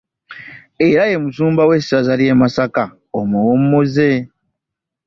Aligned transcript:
Era 0.87 1.03
ye 1.09 1.17
musumba 1.23 1.61
w'essaza 1.69 2.13
lye 2.19 2.33
Masaka 2.41 2.83
omuwummuze 3.19 4.09